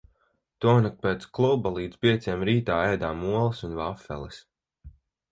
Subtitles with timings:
[0.63, 4.41] Tonakt pēc kluba līdz pieciem rītā ēdām olas un vafeles.